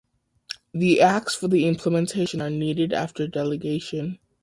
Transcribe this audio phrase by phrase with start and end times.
[0.73, 4.17] The acts for the implementation are needed after delegation.